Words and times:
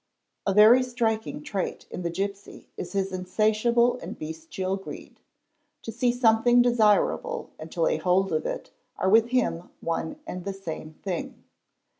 A 0.47 0.53
very 0.55 0.81
striking 0.81 1.43
trait 1.43 1.85
in 1.91 2.01
the 2.01 2.09
gipsy 2.09 2.67
is 2.75 2.93
his 2.93 3.11
insatiable 3.11 3.99
and 4.01 4.17
bestial 4.17 4.75
greed. 4.75 5.19
To 5.83 5.91
see 5.91 6.11
something 6.11 6.63
desirable 6.63 7.51
and 7.59 7.71
to 7.71 7.81
lay 7.83 7.97
hold 7.97 8.33
of 8.33 8.47
it 8.47 8.71
are 8.97 9.09
with 9.11 9.27
him 9.27 9.69
one 9.79 10.15
and 10.25 10.43
the 10.43 10.53
same 10.53 10.95
thing. 11.03 11.43